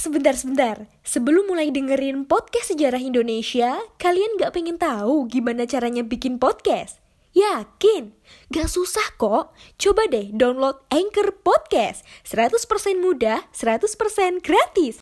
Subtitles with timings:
[0.00, 0.88] sebentar-sebentar.
[1.04, 7.04] Sebelum mulai dengerin podcast sejarah Indonesia, kalian gak pengen tahu gimana caranya bikin podcast?
[7.36, 8.16] Yakin?
[8.50, 9.54] Gak susah kok.
[9.78, 12.02] Coba deh download Anchor Podcast.
[12.26, 14.98] 100% mudah, 100% gratis.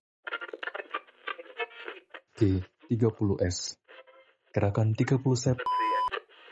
[2.39, 3.79] G30S
[4.55, 5.59] Gerakan 30 Sep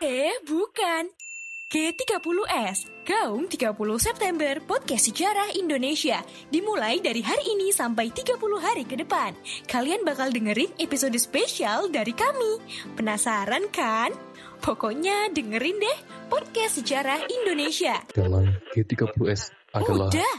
[0.03, 1.26] Eh, bukan.
[1.67, 6.23] G30S, Gaung 30 September Podcast Sejarah Indonesia.
[6.47, 9.35] Dimulai dari hari ini sampai 30 hari ke depan.
[9.67, 12.63] Kalian bakal dengerin episode spesial dari kami.
[12.95, 14.15] Penasaran kan?
[14.63, 15.99] Pokoknya dengerin deh
[16.31, 17.99] Podcast Sejarah Indonesia.
[18.15, 20.35] Dalam G30S adalah Udah,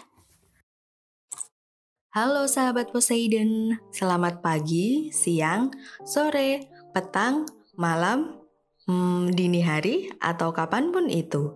[2.16, 5.76] Halo sahabat Poseidon, selamat pagi, siang,
[6.08, 7.44] sore, petang,
[7.76, 8.47] malam,
[8.88, 11.54] hmm, dini hari, atau kapan pun itu.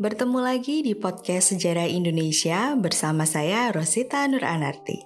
[0.00, 4.96] Bertemu lagi di podcast Sejarah Indonesia bersama saya Rosita Nur Anarti.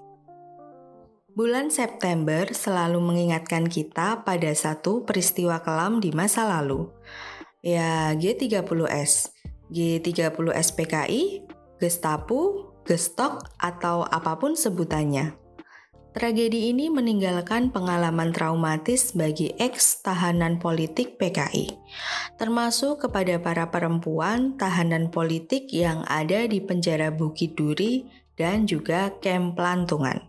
[1.35, 6.95] Bulan September selalu mengingatkan kita pada satu peristiwa kelam di masa lalu.
[7.59, 9.35] Ya, G30S,
[9.67, 11.43] G30S PKI,
[11.83, 15.44] Gestapo, Gestok, atau apa pun sebutannya.
[16.15, 21.75] Tragedi ini meninggalkan pengalaman traumatis bagi ex-tahanan politik PKI,
[22.39, 28.07] termasuk kepada para perempuan tahanan politik yang ada di penjara Bukit Duri
[28.39, 30.23] dan juga kem pelantungan.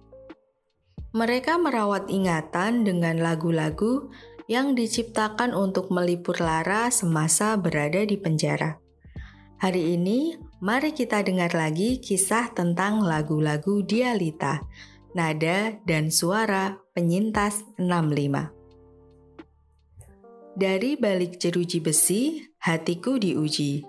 [1.14, 4.10] Mereka merawat ingatan dengan lagu-lagu
[4.50, 8.82] yang diciptakan untuk melipur lara semasa berada di penjara.
[9.62, 10.34] Hari ini,
[10.66, 14.66] mari kita dengar lagi kisah tentang lagu-lagu Dialita,
[15.16, 18.52] nada dan suara penyintas 65.
[20.60, 23.88] Dari balik jeruji besi, hatiku diuji.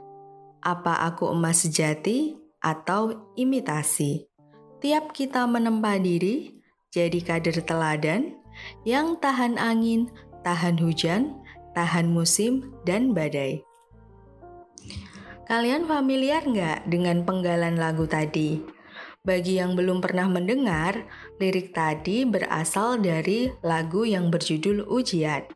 [0.62, 4.30] Apa aku emas sejati atau imitasi?
[4.78, 6.62] Tiap kita menempa diri,
[6.94, 8.38] jadi kader teladan
[8.86, 10.06] yang tahan angin,
[10.46, 11.34] tahan hujan,
[11.74, 13.66] tahan musim, dan badai.
[15.46, 18.75] Kalian familiar nggak dengan penggalan lagu tadi?
[19.26, 21.02] Bagi yang belum pernah mendengar,
[21.42, 25.50] lirik tadi berasal dari lagu yang berjudul Ujian.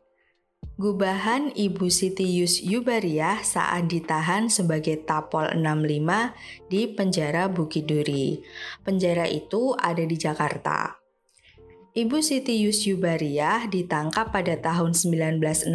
[0.75, 8.43] Gubahan Ibu Siti Yus Yubariah saat ditahan sebagai Tapol 65 di penjara Bukit Duri.
[8.83, 10.99] Penjara itu ada di Jakarta.
[11.95, 15.71] Ibu Siti Yus Yubariah ditangkap pada tahun 1965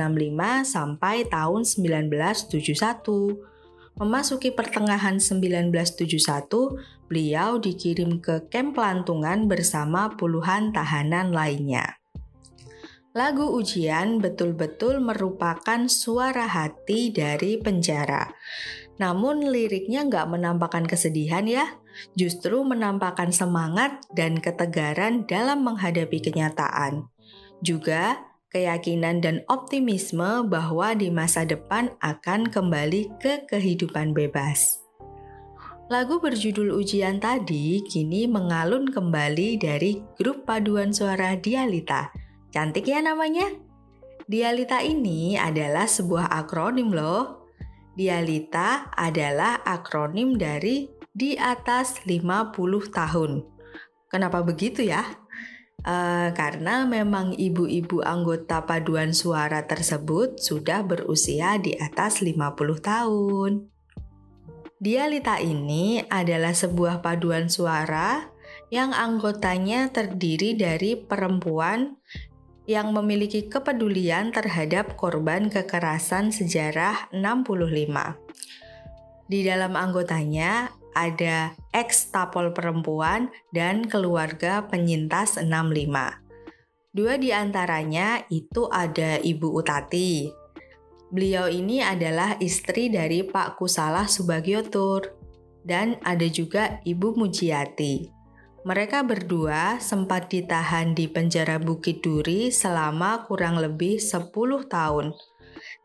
[0.69, 3.56] sampai tahun 1971.
[3.97, 11.97] Memasuki pertengahan 1971, beliau dikirim ke kem pelantungan bersama puluhan tahanan lainnya.
[13.17, 18.29] Lagu ujian betul-betul merupakan suara hati dari penjara.
[19.01, 21.65] Namun liriknya nggak menampakkan kesedihan ya,
[22.13, 27.09] justru menampakkan semangat dan ketegaran dalam menghadapi kenyataan.
[27.65, 34.87] Juga keyakinan dan optimisme bahwa di masa depan akan kembali ke kehidupan bebas.
[35.87, 42.11] Lagu berjudul Ujian tadi kini mengalun kembali dari grup paduan suara Dialita.
[42.51, 43.47] Cantik ya namanya?
[44.27, 47.47] Dialita ini adalah sebuah akronim loh.
[47.95, 52.51] Dialita adalah akronim dari di atas 50
[52.91, 53.47] tahun.
[54.11, 55.07] Kenapa begitu ya?
[55.87, 62.43] Uh, karena memang ibu-ibu anggota paduan suara tersebut sudah berusia di atas 50
[62.83, 63.71] tahun.
[64.83, 68.35] Dialita ini adalah sebuah paduan suara
[68.69, 72.03] yang anggotanya terdiri dari perempuan
[72.67, 78.27] yang memiliki kepedulian terhadap korban kekerasan sejarah 65.
[79.31, 86.25] Di dalam anggotanya ada ex-tapol perempuan dan keluarga penyintas 65.
[86.97, 90.33] Dua di antaranya itu ada Ibu Utati.
[91.13, 95.13] Beliau ini adalah istri dari Pak Kusalah Subagiotur
[95.61, 98.09] dan ada juga Ibu Mujiati.
[98.67, 104.33] Mereka berdua sempat ditahan di penjara Bukit Duri selama kurang lebih 10
[104.67, 105.15] tahun.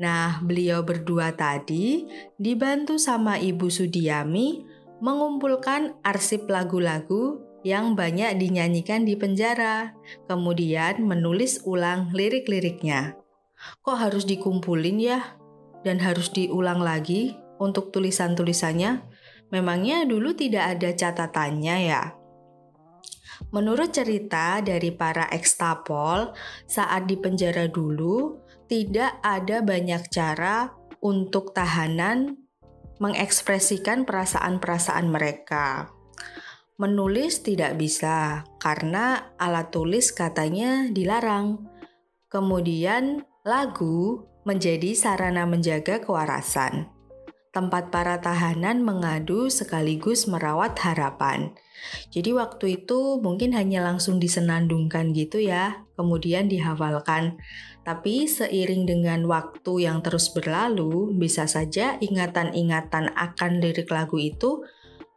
[0.02, 2.10] Nah, beliau berdua tadi
[2.40, 4.71] dibantu sama Ibu Sudiami
[5.02, 9.94] mengumpulkan arsip lagu-lagu yang banyak dinyanyikan di penjara,
[10.30, 13.18] kemudian menulis ulang lirik-liriknya.
[13.82, 15.20] Kok harus dikumpulin ya?
[15.82, 19.02] Dan harus diulang lagi untuk tulisan-tulisannya?
[19.50, 22.04] Memangnya dulu tidak ada catatannya ya?
[23.50, 26.34] Menurut cerita dari para ekstapol,
[26.70, 28.38] saat di penjara dulu
[28.70, 30.70] tidak ada banyak cara
[31.02, 32.41] untuk tahanan
[33.02, 35.90] mengekspresikan perasaan-perasaan mereka.
[36.78, 41.66] Menulis tidak bisa karena alat tulis katanya dilarang.
[42.30, 46.90] Kemudian lagu menjadi sarana menjaga kewarasan.
[47.52, 51.52] Tempat para tahanan mengadu sekaligus merawat harapan.
[52.08, 57.42] Jadi waktu itu mungkin hanya langsung disenandungkan gitu ya, kemudian dihafalkan.
[57.82, 64.62] Tapi seiring dengan waktu yang terus berlalu, bisa saja ingatan-ingatan akan lirik lagu itu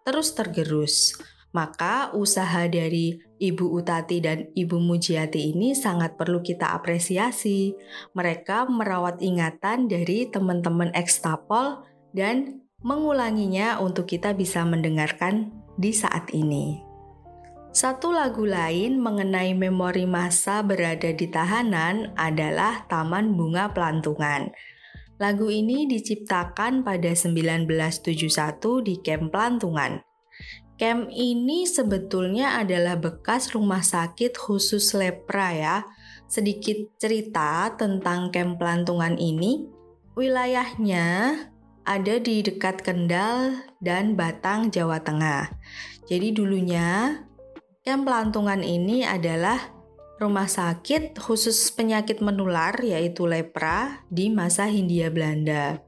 [0.04, 1.16] terus tergerus
[1.54, 7.78] maka usaha dari Ibu Utati dan Ibu Mujiati ini sangat perlu kita apresiasi.
[8.18, 16.83] Mereka merawat ingatan dari teman-teman ekstapol dan mengulanginya untuk kita bisa mendengarkan di saat ini.
[17.74, 24.54] Satu lagu lain mengenai memori masa berada di tahanan adalah Taman Bunga Pelantungan.
[25.18, 28.06] Lagu ini diciptakan pada 1971
[28.78, 30.06] di Camp Pelantungan.
[30.78, 35.76] Camp ini sebetulnya adalah bekas rumah sakit khusus lepra ya.
[36.30, 39.66] Sedikit cerita tentang camp pelantungan ini.
[40.14, 41.06] Wilayahnya
[41.82, 45.50] ada di dekat Kendal dan Batang, Jawa Tengah.
[46.06, 47.18] Jadi dulunya
[47.84, 49.60] camp pelantungan ini adalah
[50.16, 55.84] rumah sakit khusus penyakit menular yaitu lepra di masa Hindia Belanda.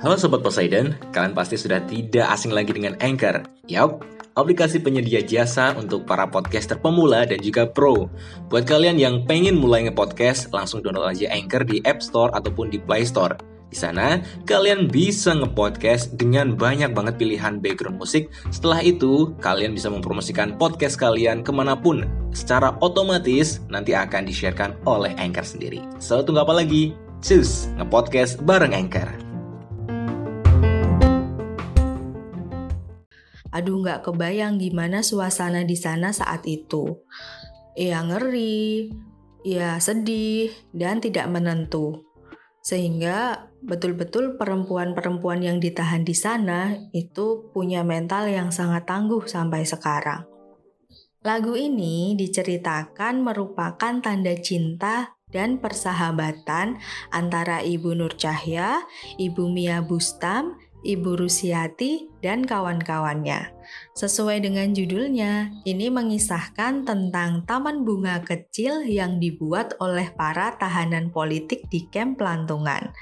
[0.00, 3.44] Halo Sobat Poseidon, kalian pasti sudah tidak asing lagi dengan Anchor.
[3.68, 4.00] Yap,
[4.40, 8.08] aplikasi penyedia jasa untuk para podcaster pemula dan juga pro.
[8.48, 12.80] Buat kalian yang pengen mulai nge-podcast, langsung download aja Anchor di App Store ataupun di
[12.80, 13.55] Play Store.
[13.66, 18.30] Di sana, kalian bisa nge-podcast dengan banyak banget pilihan background musik.
[18.54, 22.06] Setelah itu, kalian bisa mempromosikan podcast kalian ke mana pun.
[22.30, 25.82] Secara otomatis, nanti akan di-sharekan oleh Anchor sendiri.
[25.98, 26.94] So, tunggu apa lagi?
[27.18, 29.26] Cus, nge-podcast bareng Anchor.
[33.56, 37.00] Aduh nggak kebayang gimana suasana di sana saat itu.
[37.72, 38.92] Ya ngeri,
[39.48, 42.04] ya sedih, dan tidak menentu.
[42.60, 43.35] Sehingga
[43.66, 50.22] betul-betul perempuan-perempuan yang ditahan di sana itu punya mental yang sangat tangguh sampai sekarang.
[51.26, 56.78] Lagu ini diceritakan merupakan tanda cinta dan persahabatan
[57.10, 58.86] antara Ibu Nur Cahya,
[59.18, 60.54] Ibu Mia Bustam,
[60.86, 63.50] Ibu Rusiati, dan kawan-kawannya.
[63.98, 71.66] Sesuai dengan judulnya, ini mengisahkan tentang taman bunga kecil yang dibuat oleh para tahanan politik
[71.74, 72.94] di kamp pelantungan.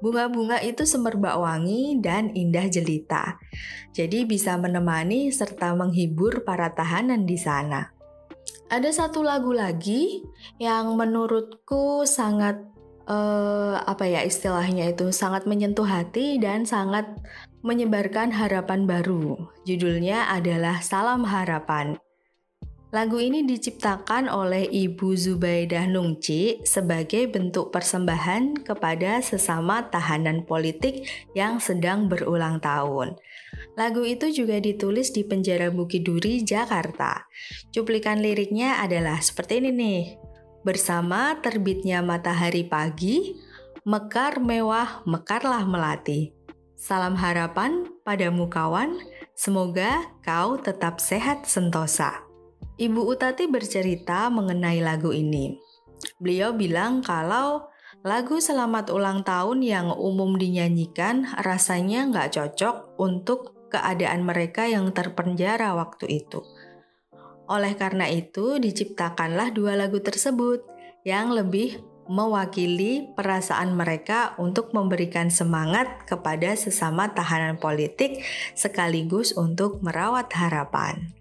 [0.00, 3.36] Bunga-bunga itu semerbak wangi dan indah jelita,
[3.92, 7.92] jadi bisa menemani serta menghibur para tahanan di sana.
[8.72, 10.24] Ada satu lagu lagi
[10.56, 12.64] yang menurutku sangat
[13.10, 17.04] uh, apa ya istilahnya itu sangat menyentuh hati dan sangat
[17.66, 19.36] menyebarkan harapan baru.
[19.66, 21.98] Judulnya adalah Salam Harapan.
[22.90, 31.62] Lagu ini diciptakan oleh Ibu Zubaidah Nungci sebagai bentuk persembahan kepada sesama tahanan politik yang
[31.62, 33.14] sedang berulang tahun.
[33.78, 37.30] Lagu itu juga ditulis di penjara Bukit Duri, Jakarta.
[37.70, 40.02] Cuplikan liriknya adalah seperti ini nih.
[40.66, 43.38] Bersama terbitnya matahari pagi,
[43.86, 46.34] mekar mewah, mekarlah melati.
[46.74, 48.98] Salam harapan padamu kawan,
[49.38, 52.29] semoga kau tetap sehat sentosa.
[52.80, 55.52] Ibu Utati bercerita mengenai lagu ini.
[56.16, 57.68] Beliau bilang kalau
[58.00, 65.76] lagu selamat ulang tahun yang umum dinyanyikan rasanya nggak cocok untuk keadaan mereka yang terpenjara
[65.76, 66.40] waktu itu.
[67.52, 70.64] Oleh karena itu, diciptakanlah dua lagu tersebut
[71.04, 78.24] yang lebih mewakili perasaan mereka untuk memberikan semangat kepada sesama tahanan politik
[78.56, 81.19] sekaligus untuk merawat harapan.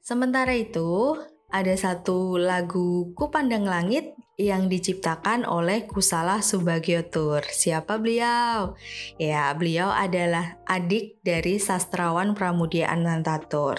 [0.00, 1.18] Sementara itu,
[1.50, 7.44] ada satu lagu Kupandang Langit yang diciptakan oleh Kusala Subagiotur.
[7.44, 8.72] Siapa beliau?
[9.20, 13.76] Ya, beliau adalah adik dari sastrawan Pramudia Anantatur.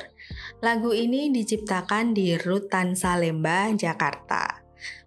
[0.62, 4.62] Lagu ini diciptakan di Rutan Salemba, Jakarta.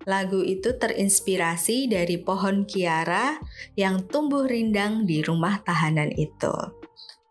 [0.04, 3.38] Lagu itu terinspirasi dari pohon kiara
[3.78, 6.83] yang tumbuh rindang di rumah tahanan itu.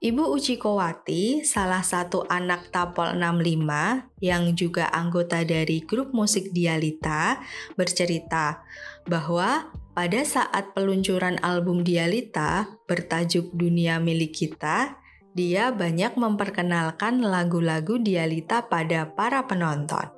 [0.03, 7.39] Ibu Uci Kowati, salah satu anak Tapol 65 yang juga anggota dari grup musik Dialita,
[7.79, 8.67] bercerita
[9.07, 14.99] bahwa pada saat peluncuran album Dialita bertajuk Dunia Milik Kita,
[15.31, 20.11] dia banyak memperkenalkan lagu-lagu Dialita pada para penonton.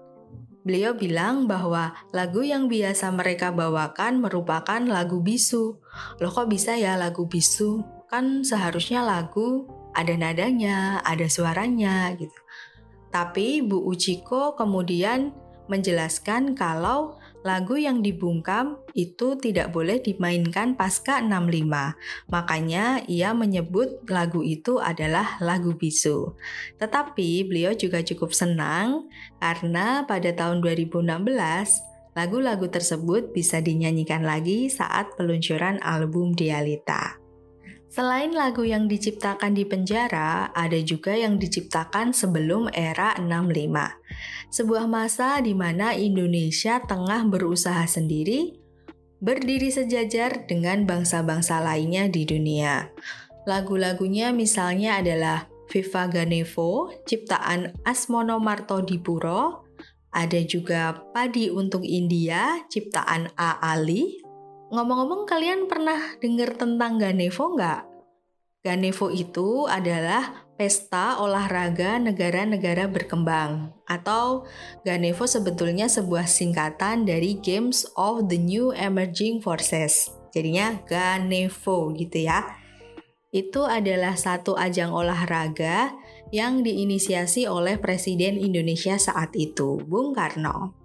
[0.66, 5.78] Beliau bilang bahwa lagu yang biasa mereka bawakan merupakan lagu bisu.
[6.18, 7.86] Loh kok bisa ya lagu bisu?
[8.10, 12.36] Kan seharusnya lagu ada nadanya, ada suaranya gitu.
[13.10, 15.32] Tapi Bu Uchiko kemudian
[15.66, 21.96] menjelaskan kalau lagu yang dibungkam itu tidak boleh dimainkan pasca 65.
[22.30, 26.34] Makanya ia menyebut lagu itu adalah lagu bisu.
[26.82, 31.06] Tetapi beliau juga cukup senang karena pada tahun 2016
[32.16, 37.25] lagu-lagu tersebut bisa dinyanyikan lagi saat peluncuran album Dialita.
[37.90, 44.52] Selain lagu yang diciptakan di penjara, ada juga yang diciptakan sebelum era 65.
[44.52, 48.56] Sebuah masa di mana Indonesia tengah berusaha sendiri,
[49.24, 52.92] berdiri sejajar dengan bangsa-bangsa lainnya di dunia.
[53.48, 59.66] Lagu-lagunya misalnya adalah Viva Ganevo, ciptaan Asmono Marto Dipuro,
[60.16, 63.60] ada juga Padi untuk India, ciptaan A.
[63.60, 64.25] Ali,
[64.76, 67.82] Ngomong-ngomong kalian pernah dengar tentang Ganevo nggak?
[68.60, 74.44] Ganevo itu adalah pesta olahraga negara-negara berkembang atau
[74.84, 80.12] Ganevo sebetulnya sebuah singkatan dari Games of the New Emerging Forces.
[80.36, 82.44] Jadinya Ganevo gitu ya.
[83.32, 85.96] Itu adalah satu ajang olahraga
[86.36, 90.85] yang diinisiasi oleh Presiden Indonesia saat itu, Bung Karno.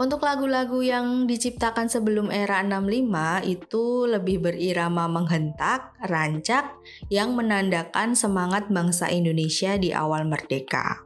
[0.00, 6.74] Untuk lagu-lagu yang diciptakan sebelum era 65 itu lebih berirama menghentak, rancak,
[7.12, 11.04] yang menandakan semangat bangsa Indonesia di awal merdeka.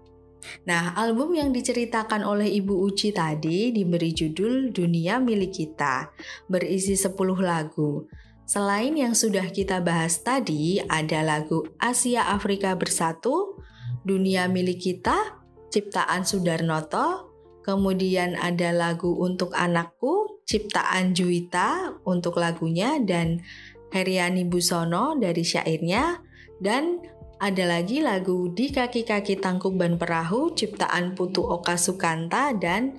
[0.64, 6.06] Nah, album yang diceritakan oleh Ibu Uci tadi diberi judul Dunia Milik Kita,
[6.46, 8.06] berisi 10 lagu.
[8.46, 13.58] Selain yang sudah kita bahas tadi, ada lagu Asia Afrika Bersatu,
[14.06, 15.42] Dunia Milik Kita,
[15.74, 17.35] ciptaan Sudarnoto,
[17.66, 23.42] Kemudian ada lagu untuk anakku, ciptaan Juwita untuk lagunya dan
[23.90, 26.22] Heriani Busono dari syairnya
[26.62, 27.02] dan
[27.42, 32.94] ada lagi lagu Di Kaki-Kaki Tangkuk Ban Perahu ciptaan Putu Oka Sukanta dan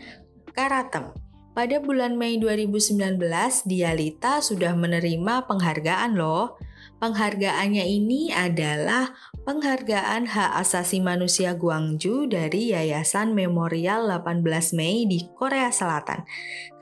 [0.52, 1.16] Karatem.
[1.56, 3.18] Pada bulan Mei 2019,
[3.66, 6.60] Dialita sudah menerima penghargaan loh
[6.98, 9.14] Penghargaannya ini adalah
[9.48, 14.44] penghargaan hak asasi manusia Guangzhou dari Yayasan Memorial 18
[14.76, 16.28] Mei di Korea Selatan.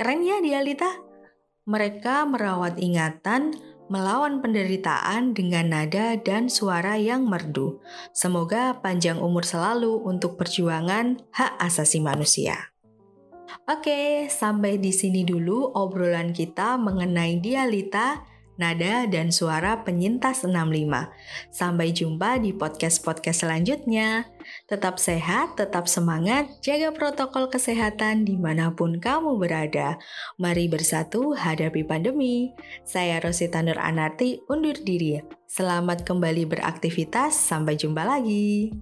[0.02, 0.90] Keren ya Dialita?
[1.70, 3.54] Mereka merawat ingatan
[3.86, 7.78] melawan penderitaan dengan nada dan suara yang merdu.
[8.18, 12.74] Semoga panjang umur selalu untuk perjuangan hak asasi manusia.
[13.70, 21.12] Oke, sampai di sini dulu obrolan kita mengenai Dialita nada, dan suara penyintas 65.
[21.52, 24.30] Sampai jumpa di podcast-podcast selanjutnya.
[24.70, 29.98] Tetap sehat, tetap semangat, jaga protokol kesehatan di mana pun kamu berada.
[30.38, 32.54] Mari bersatu hadapi pandemi.
[32.86, 35.20] Saya Rosita Nur Anarti undur diri.
[35.50, 38.76] Selamat kembali beraktivitas, sampai jumpa lagi.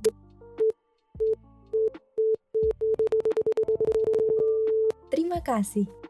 [5.13, 6.02] Terima kasih